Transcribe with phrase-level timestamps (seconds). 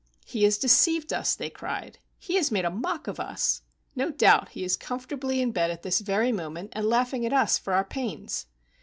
[0.25, 1.99] "He has deceived us!" they cried.
[2.17, 3.61] "He has made a mock of us.
[3.95, 7.59] No doubt he is comfortably in bed at this very moment and laughing at us
[7.59, 8.47] for our pains."